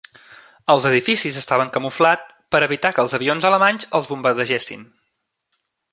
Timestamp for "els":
0.73-0.85, 3.07-3.15, 4.01-4.11